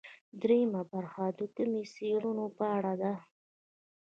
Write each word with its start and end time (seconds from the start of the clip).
درېیمه 0.41 0.81
برخه 0.91 1.25
د 1.39 1.41
کمي 1.55 1.83
څېړنو 1.93 2.45
په 2.57 2.65
اړه 2.77 2.93
ده. 3.01 3.13